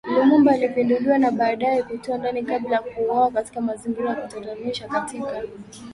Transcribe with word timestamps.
Lumumba 0.15 0.51
alipinduliwa 0.51 1.17
na 1.17 1.31
baadaye 1.31 1.83
kutiwa 1.83 2.17
ndani 2.17 2.43
kabla 2.43 2.75
ya 2.75 2.81
kuuawa 2.81 3.31
katika 3.31 3.61
mazingira 3.61 4.09
ya 4.09 4.15
kutatanisha 4.15 4.87
katika 4.87 5.41